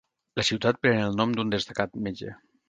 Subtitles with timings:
[0.39, 2.35] La ciutat pren el nom d'un destacat metge.